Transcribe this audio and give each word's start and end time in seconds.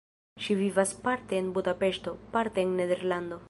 Ŝi 0.45 0.55
vivas 0.61 0.93
parte 1.03 1.39
en 1.41 1.51
Budapeŝto, 1.59 2.17
parte 2.37 2.65
en 2.67 2.77
Nederlando. 2.83 3.39